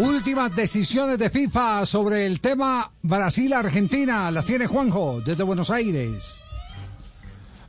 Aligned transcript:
Últimas 0.00 0.56
decisiones 0.56 1.18
de 1.18 1.28
FIFA 1.28 1.84
sobre 1.84 2.24
el 2.24 2.40
tema 2.40 2.90
Brasil-Argentina. 3.02 4.30
Las 4.30 4.46
tiene 4.46 4.66
Juanjo 4.66 5.20
desde 5.20 5.42
Buenos 5.42 5.68
Aires. 5.68 6.40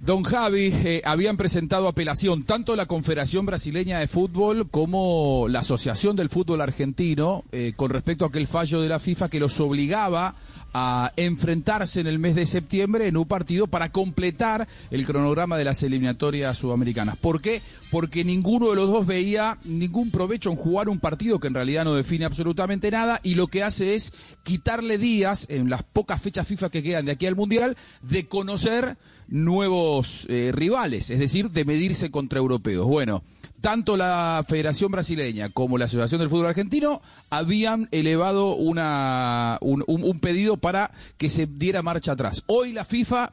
Don 0.00 0.22
Javi, 0.22 0.72
eh, 0.72 1.02
habían 1.04 1.36
presentado 1.36 1.88
apelación 1.88 2.44
tanto 2.44 2.76
la 2.76 2.86
Confederación 2.86 3.46
Brasileña 3.46 3.98
de 3.98 4.06
Fútbol 4.06 4.70
como 4.70 5.46
la 5.48 5.58
Asociación 5.58 6.14
del 6.14 6.28
Fútbol 6.28 6.60
Argentino 6.60 7.44
eh, 7.50 7.72
con 7.74 7.90
respecto 7.90 8.24
a 8.24 8.28
aquel 8.28 8.46
fallo 8.46 8.80
de 8.80 8.88
la 8.88 9.00
FIFA 9.00 9.28
que 9.28 9.40
los 9.40 9.58
obligaba 9.58 10.36
a 10.72 11.12
enfrentarse 11.16 12.00
en 12.00 12.06
el 12.06 12.20
mes 12.20 12.36
de 12.36 12.46
septiembre 12.46 13.08
en 13.08 13.16
un 13.16 13.26
partido 13.26 13.66
para 13.66 13.90
completar 13.90 14.68
el 14.90 15.04
cronograma 15.04 15.56
de 15.56 15.64
las 15.64 15.82
eliminatorias 15.82 16.58
sudamericanas. 16.58 17.16
¿Por 17.16 17.40
qué? 17.40 17.60
Porque 17.90 18.24
ninguno 18.24 18.70
de 18.70 18.76
los 18.76 18.88
dos 18.88 19.06
veía 19.06 19.58
ningún 19.64 20.10
provecho 20.12 20.50
en 20.50 20.56
jugar 20.56 20.88
un 20.88 21.00
partido 21.00 21.40
que 21.40 21.48
en 21.48 21.54
realidad 21.54 21.84
no 21.84 21.94
define 21.94 22.24
absolutamente 22.24 22.90
nada 22.90 23.18
y 23.24 23.34
lo 23.34 23.48
que 23.48 23.64
hace 23.64 23.94
es 23.96 24.12
quitarle 24.44 24.98
días 24.98 25.46
en 25.50 25.70
las 25.70 25.82
pocas 25.82 26.22
fechas 26.22 26.46
FIFA 26.46 26.70
que 26.70 26.82
quedan 26.82 27.06
de 27.06 27.12
aquí 27.12 27.26
al 27.26 27.34
Mundial 27.36 27.76
de 28.02 28.28
conocer 28.28 28.96
nuevos 29.28 29.87
eh, 30.28 30.50
rivales, 30.52 31.10
es 31.10 31.18
decir, 31.18 31.50
de 31.50 31.64
medirse 31.64 32.10
contra 32.10 32.38
europeos. 32.38 32.86
Bueno, 32.86 33.22
tanto 33.60 33.96
la 33.96 34.44
Federación 34.46 34.90
Brasileña 34.92 35.50
como 35.50 35.78
la 35.78 35.86
Asociación 35.86 36.20
del 36.20 36.30
Fútbol 36.30 36.46
Argentino 36.46 37.00
habían 37.30 37.88
elevado 37.90 38.54
una, 38.54 39.58
un, 39.60 40.20
pedido 40.20 40.56
para 40.56 40.90
que 41.16 41.28
se 41.28 41.46
diera 41.46 41.82
marcha 41.82 42.12
atrás. 42.12 42.44
Hoy 42.46 42.72
la 42.72 42.84
FIFA 42.84 43.32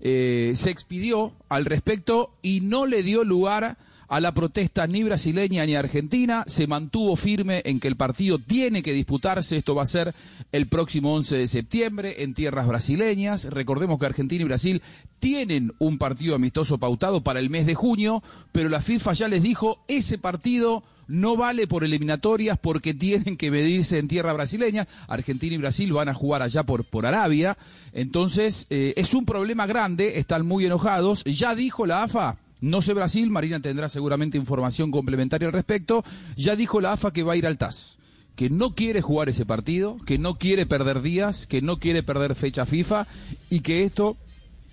eh, 0.00 0.52
se 0.56 0.70
expidió 0.70 1.32
al 1.48 1.64
respecto 1.64 2.30
y 2.42 2.60
no 2.60 2.86
le 2.86 3.02
dio 3.02 3.24
lugar 3.24 3.76
a 4.08 4.20
la 4.20 4.32
protesta 4.32 4.86
ni 4.86 5.02
brasileña 5.02 5.64
ni 5.66 5.74
argentina, 5.74 6.44
se 6.46 6.66
mantuvo 6.66 7.16
firme 7.16 7.62
en 7.64 7.80
que 7.80 7.88
el 7.88 7.96
partido 7.96 8.38
tiene 8.38 8.82
que 8.82 8.92
disputarse, 8.92 9.56
esto 9.56 9.74
va 9.74 9.82
a 9.82 9.86
ser 9.86 10.14
el 10.52 10.66
próximo 10.68 11.14
11 11.14 11.38
de 11.38 11.48
septiembre 11.48 12.22
en 12.22 12.34
tierras 12.34 12.66
brasileñas, 12.66 13.44
recordemos 13.44 13.98
que 13.98 14.06
Argentina 14.06 14.42
y 14.42 14.46
Brasil 14.46 14.82
tienen 15.18 15.72
un 15.78 15.98
partido 15.98 16.34
amistoso 16.34 16.78
pautado 16.78 17.22
para 17.22 17.40
el 17.40 17.50
mes 17.50 17.66
de 17.66 17.74
junio, 17.74 18.22
pero 18.52 18.68
la 18.68 18.80
FIFA 18.80 19.12
ya 19.14 19.28
les 19.28 19.42
dijo, 19.42 19.84
ese 19.88 20.18
partido 20.18 20.84
no 21.08 21.36
vale 21.36 21.66
por 21.66 21.84
eliminatorias 21.84 22.58
porque 22.58 22.94
tienen 22.94 23.36
que 23.36 23.50
medirse 23.50 23.98
en 23.98 24.08
tierra 24.08 24.32
brasileña. 24.32 24.88
Argentina 25.08 25.54
y 25.54 25.58
Brasil 25.58 25.92
van 25.92 26.08
a 26.08 26.14
jugar 26.14 26.42
allá 26.42 26.64
por, 26.64 26.84
por 26.84 27.06
Arabia. 27.06 27.56
Entonces, 27.92 28.66
eh, 28.70 28.94
es 28.96 29.14
un 29.14 29.24
problema 29.24 29.66
grande, 29.66 30.18
están 30.18 30.46
muy 30.46 30.66
enojados. 30.66 31.24
Ya 31.24 31.54
dijo 31.54 31.86
la 31.86 32.02
AFA 32.02 32.38
no 32.60 32.80
sé 32.82 32.94
Brasil, 32.94 33.30
Marina 33.30 33.60
tendrá 33.60 33.88
seguramente 33.88 34.38
información 34.38 34.90
complementaria 34.90 35.46
al 35.46 35.52
respecto. 35.52 36.04
Ya 36.36 36.56
dijo 36.56 36.80
la 36.80 36.92
AFA 36.92 37.12
que 37.12 37.22
va 37.22 37.34
a 37.34 37.36
ir 37.36 37.46
al 37.46 37.58
TAS, 37.58 37.98
que 38.34 38.50
no 38.50 38.74
quiere 38.74 39.02
jugar 39.02 39.28
ese 39.28 39.44
partido, 39.44 39.98
que 40.06 40.18
no 40.18 40.38
quiere 40.38 40.66
perder 40.66 41.02
días, 41.02 41.46
que 41.46 41.60
no 41.60 41.78
quiere 41.78 42.02
perder 42.02 42.34
fecha 42.34 42.64
FIFA 42.64 43.06
y 43.50 43.60
que 43.60 43.84
esto, 43.84 44.16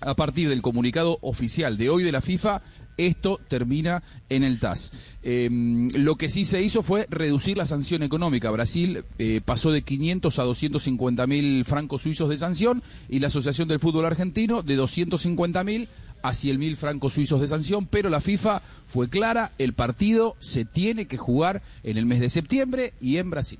a 0.00 0.14
partir 0.14 0.48
del 0.48 0.62
comunicado 0.62 1.18
oficial 1.20 1.76
de 1.76 1.90
hoy 1.90 2.02
de 2.02 2.12
la 2.12 2.20
FIFA, 2.20 2.62
esto 2.96 3.40
termina 3.48 4.02
en 4.28 4.44
el 4.44 4.60
TAS. 4.60 4.92
Em, 5.22 5.88
lo 5.90 6.16
que 6.16 6.28
sí 6.28 6.44
se 6.44 6.62
hizo 6.62 6.82
fue 6.82 7.06
reducir 7.10 7.56
la 7.56 7.66
sanción 7.66 8.02
económica. 8.02 8.50
Brasil 8.50 9.04
eh, 9.18 9.40
pasó 9.44 9.72
de 9.72 9.82
500 9.82 10.38
a 10.38 10.42
250 10.44 11.26
mil 11.26 11.64
francos 11.64 12.02
suizos 12.02 12.28
de 12.28 12.38
sanción 12.38 12.82
y 13.08 13.18
la 13.18 13.26
Asociación 13.26 13.68
del 13.68 13.80
Fútbol 13.80 14.06
Argentino 14.06 14.62
de 14.62 14.76
250 14.76 15.64
mil 15.64 15.88
a 16.24 16.32
100 16.32 16.58
mil 16.58 16.76
francos 16.78 17.12
suizos 17.12 17.38
de 17.38 17.48
sanción, 17.48 17.84
pero 17.86 18.08
la 18.08 18.18
FIFA 18.18 18.62
fue 18.86 19.10
clara, 19.10 19.52
el 19.58 19.74
partido 19.74 20.36
se 20.40 20.64
tiene 20.64 21.06
que 21.06 21.18
jugar 21.18 21.62
en 21.82 21.98
el 21.98 22.06
mes 22.06 22.18
de 22.18 22.30
septiembre 22.30 22.94
y 22.98 23.18
en 23.18 23.28
Brasil. 23.28 23.58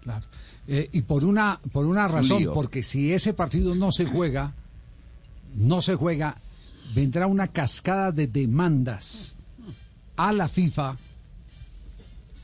Claro. 0.00 0.24
Eh, 0.66 0.88
y 0.92 1.02
por 1.02 1.22
una, 1.22 1.60
por 1.70 1.84
una 1.84 2.08
razón, 2.08 2.44
porque 2.54 2.82
si 2.82 3.12
ese 3.12 3.34
partido 3.34 3.74
no 3.74 3.92
se 3.92 4.06
juega, 4.06 4.54
no 5.54 5.82
se 5.82 5.96
juega, 5.96 6.40
vendrá 6.94 7.26
una 7.26 7.48
cascada 7.48 8.10
de 8.10 8.26
demandas 8.26 9.36
a 10.16 10.32
la 10.32 10.48
FIFA 10.48 10.96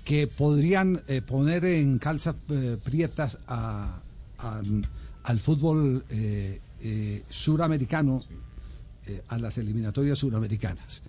que 0.04 0.26
podrían 0.26 1.00
eh, 1.08 1.22
poner 1.22 1.64
en 1.64 1.98
calzas 1.98 2.36
eh, 2.50 2.76
prietas 2.84 3.38
al 3.46 5.41
fútbol 5.41 6.04
suramericano 7.31 8.22
eh, 9.06 9.22
a 9.28 9.38
las 9.38 9.59
eliminatorias 9.59 10.19
suramericanas. 10.19 11.03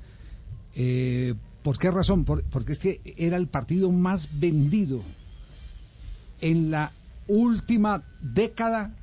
Eh, 0.75 1.33
¿Por 1.63 1.77
qué 1.77 1.89
razón? 1.89 2.25
porque 2.25 2.73
es 2.73 2.79
que 2.79 3.01
era 3.17 3.37
el 3.37 3.47
partido 3.47 3.91
más 3.91 4.29
vendido 4.39 5.01
en 6.41 6.69
la 6.69 6.91
última 7.27 8.03
década 8.21 8.93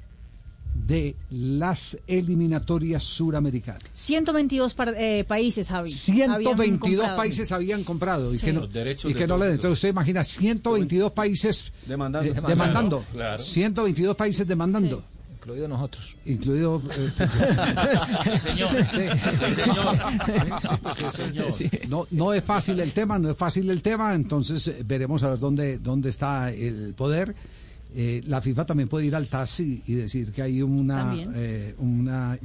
de 0.74 1.16
las 1.30 1.98
eliminatorias 2.06 3.02
suramericanas. 3.02 3.82
122 3.92 4.76
eh, 4.96 5.24
países, 5.26 5.68
Javi. 5.68 5.90
122 5.90 7.10
países 7.10 7.52
habían 7.52 7.84
comprado 7.84 8.34
y 8.34 8.38
que 8.38 8.52
no, 8.52 8.64
y 8.64 9.14
que 9.14 9.26
no 9.26 9.38
le 9.38 9.46
Entonces 9.46 9.72
usted 9.72 9.88
imagina 9.90 10.24
122 10.24 11.12
países 11.12 11.72
demandando. 11.86 12.42
demandando. 12.42 13.04
122 13.38 14.16
países 14.16 14.46
demandando. 14.46 15.04
Incluido 15.42 15.66
nosotros. 15.66 16.16
Incluido. 16.24 16.80
No, 21.88 22.06
no 22.12 22.32
es 22.32 22.44
fácil 22.44 22.78
el 22.78 22.92
tema, 22.92 23.18
no 23.18 23.30
es 23.30 23.36
fácil 23.36 23.68
el 23.68 23.82
tema, 23.82 24.14
entonces 24.14 24.68
eh, 24.68 24.84
veremos 24.86 25.20
a 25.24 25.30
ver 25.30 25.40
dónde, 25.40 25.78
dónde 25.78 26.10
está 26.10 26.52
el 26.52 26.94
poder. 26.94 27.34
Eh, 27.92 28.22
la 28.26 28.40
FIFA 28.40 28.66
también 28.66 28.88
puede 28.88 29.06
ir 29.06 29.16
al 29.16 29.26
TAS 29.26 29.58
y, 29.60 29.82
decir 29.94 30.30
que 30.30 30.42
hay 30.42 30.62
una, 30.62 31.12
eh, 31.34 31.74
una 31.78 32.38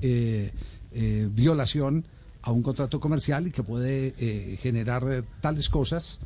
violación 0.92 2.04
a 2.42 2.52
un 2.52 2.64
contrato 2.64 3.00
comercial 3.00 3.46
y 3.46 3.52
que 3.52 3.62
puede 3.62 4.58
generar 4.60 5.24
tales 5.40 5.70
cosas 5.70 6.20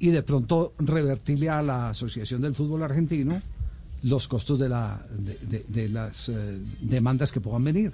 y 0.00 0.10
de 0.10 0.24
pronto 0.24 0.72
revertirle 0.80 1.48
a 1.48 1.62
la 1.62 1.90
Asociación 1.90 2.40
del 2.40 2.56
Fútbol 2.56 2.82
Argentino 2.82 3.40
los 4.02 4.28
costos 4.28 4.58
de, 4.58 4.68
la, 4.68 5.04
de, 5.10 5.88
las 5.88 6.28
eh, 6.28 6.58
demandas 6.80 7.30
que 7.30 7.40
puedan 7.40 7.64
venir. 7.64 7.92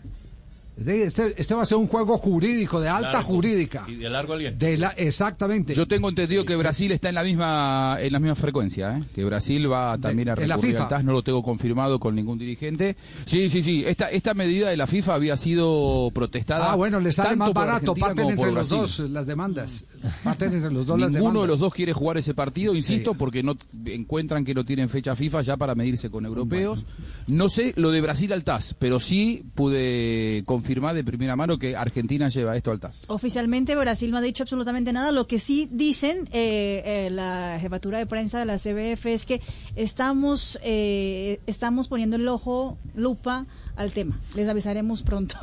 Este, 0.87 1.35
este, 1.37 1.55
va 1.55 1.63
a 1.63 1.67
ser 1.67 1.77
un 1.77 1.89
juego 1.89 2.17
jurídico, 2.19 2.81
de 2.81 2.89
alta 2.89 3.21
jurídica. 3.21 3.85
Y 3.89 3.97
de 3.97 4.09
largo 4.09 4.35
aliento. 4.35 4.65
De 4.65 4.79
la, 4.79 4.91
exactamente. 4.91 5.75
Yo 5.75 5.89
tengo 5.89 6.09
entendido 6.09 6.45
que 6.45 6.55
Brasil 6.55 6.93
está 6.93 7.09
en 7.09 7.17
la 7.17 7.25
misma 7.25 7.97
en 8.01 8.13
la 8.13 8.21
misma 8.21 8.37
frecuencia, 8.37 8.97
¿eh? 8.97 9.03
que 9.15 9.25
Brasil 9.25 9.71
va 9.71 9.99
también 9.99 10.29
a 10.29 10.35
recurrir 10.37 10.77
al 10.79 10.89
TAS, 10.89 11.05
no 11.05 11.13
lo 11.13 11.23
tengo 11.23 11.43
confirmado 11.43 11.99
con 11.99 12.15
ningún 12.15 12.39
dirigente. 12.39 12.97
Sí, 13.25 13.51
sí, 13.51 13.63
sí, 13.63 13.85
esta, 13.87 14.09
esta 14.11 14.35
medida 14.35 14.69
de 14.71 14.77
la 14.77 14.87
FIFA 14.87 15.15
había 15.15 15.37
sido 15.37 16.11
protestada. 16.15 16.73
Ah, 16.73 16.77
bueno, 16.77 17.01
le 17.01 17.13
sale 17.13 17.35
más 17.35 17.53
barato, 17.53 17.95
parten 17.95 18.31
entre 18.31 18.53
los 18.53 18.69
dos 18.69 19.01
las 19.01 19.27
demandas. 19.27 19.85
Parten 20.23 20.55
entre 20.55 20.71
los 20.71 20.87
dos 20.87 20.97
Ninguno 20.97 21.07
las 21.07 21.13
demandas. 21.13 21.43
de 21.43 21.49
los 21.49 21.59
dos 21.59 21.75
quiere 21.75 21.93
jugar 21.93 22.19
ese 22.19 22.35
partido, 22.35 22.75
insisto, 22.75 23.15
porque 23.15 23.43
no 23.43 23.57
encuentran 23.87 24.45
que 24.45 24.55
no 24.55 24.65
tienen 24.65 24.89
fecha 24.89 25.17
FIFA 25.17 25.43
ya 25.43 25.57
para 25.57 25.75
medirse 25.75 26.09
con 26.09 26.25
europeos. 26.25 26.85
No 27.27 27.49
sé 27.49 27.73
lo 27.77 27.91
de 27.91 28.01
Brasil 28.01 28.33
al 28.33 28.45
TAS, 28.45 28.77
pero 28.79 29.01
sí 29.01 29.43
pude 29.55 30.45
confirmar 30.47 30.68
confirmar 30.69 30.95
de 30.95 31.03
primera 31.03 31.35
mano 31.35 31.59
que 31.59 31.75
Argentina 31.75 32.29
lleva 32.29 32.55
esto 32.55 32.71
al 32.71 32.79
TAS. 32.79 33.05
Oficialmente 33.07 33.75
Brasil 33.75 34.11
no 34.11 34.19
ha 34.19 34.21
dicho 34.21 34.43
absolutamente 34.43 34.93
nada. 34.93 35.13
Lo 35.13 35.27
que 35.27 35.39
sí 35.39 35.67
dicen 35.71 36.29
eh, 36.31 36.83
eh, 36.85 37.09
la 37.11 37.57
jefatura 37.59 37.97
de 37.97 38.05
prensa 38.05 38.39
de 38.39 38.45
la 38.45 38.59
CBF 38.59 39.07
es 39.07 39.25
que 39.25 39.41
estamos, 39.77 40.59
eh, 40.63 41.41
estamos 41.47 41.89
poniendo 41.89 42.17
el 42.17 42.29
ojo, 42.29 42.77
lupa 42.95 43.47
al 43.77 43.93
tema. 43.93 44.21
Les 44.35 44.47
avisaremos 44.47 45.03
pronto. 45.03 45.37